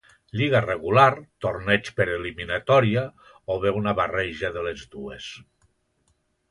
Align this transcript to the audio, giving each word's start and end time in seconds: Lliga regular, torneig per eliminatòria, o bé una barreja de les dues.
Lliga 0.39 0.61
regular, 0.63 1.11
torneig 1.45 1.91
per 1.99 2.09
eliminatòria, 2.15 3.05
o 3.57 3.61
bé 3.67 3.77
una 3.83 3.95
barreja 4.03 4.53
de 4.59 4.69
les 4.71 4.87
dues. 4.97 5.31